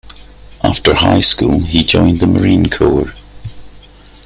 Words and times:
After 0.63 0.95
high 0.95 1.21
school, 1.21 1.59
he 1.59 1.83
joined 1.83 2.21
the 2.21 2.25
Marine 2.25 2.71
Corps. 2.71 3.13